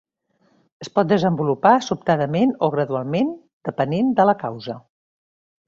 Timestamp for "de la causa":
4.21-4.81